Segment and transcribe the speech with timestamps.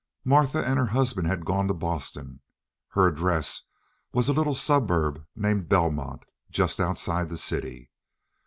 [0.25, 2.41] Martha and her husband had gone to Boston.
[2.87, 3.61] Her address
[4.15, 7.91] was a little suburb named Belmont, just outside the city.